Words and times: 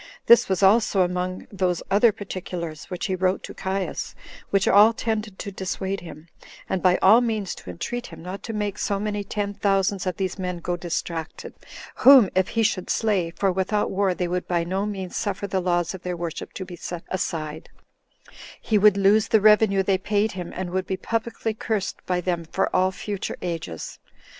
This 0.25 0.49
was 0.49 0.63
also 0.63 1.03
among 1.03 1.45
those 1.51 1.83
other 1.91 2.11
particulars 2.11 2.85
which 2.85 3.05
he 3.05 3.13
wrote 3.15 3.43
to 3.43 3.53
Caius, 3.53 4.15
which 4.49 4.67
all 4.67 4.93
tended 4.93 5.37
to 5.37 5.51
dissuade 5.51 5.99
him, 5.99 6.27
and 6.67 6.81
by 6.81 6.97
all 7.03 7.21
means 7.21 7.53
to 7.53 7.69
entreat 7.69 8.07
him 8.07 8.23
not 8.23 8.41
to 8.41 8.51
make 8.53 8.79
so 8.79 8.99
many 8.99 9.23
ten 9.23 9.53
thousands 9.53 10.07
of 10.07 10.17
these 10.17 10.39
men 10.39 10.57
go 10.57 10.75
distracted; 10.75 11.53
whom, 11.97 12.31
if 12.33 12.47
he 12.47 12.63
should 12.63 12.89
slay, 12.89 13.29
[for 13.29 13.51
without 13.51 13.91
war 13.91 14.15
they 14.15 14.27
would 14.27 14.47
by 14.47 14.63
no 14.63 14.87
means 14.87 15.15
suffer 15.15 15.45
the 15.45 15.61
laws 15.61 15.93
of 15.93 16.01
their 16.01 16.17
worship 16.17 16.51
to 16.53 16.65
be 16.65 16.75
set 16.75 17.03
aside,] 17.09 17.69
he 18.59 18.79
would 18.79 18.97
lose 18.97 19.27
the 19.27 19.39
revenue 19.39 19.83
they 19.83 19.99
paid 19.99 20.31
him, 20.31 20.51
and 20.55 20.71
would 20.71 20.87
be 20.87 20.97
publicly 20.97 21.53
cursed 21.53 22.03
by 22.07 22.19
them 22.19 22.43
for 22.45 22.75
all 22.75 22.91
future 22.91 23.37
ages. 23.43 23.99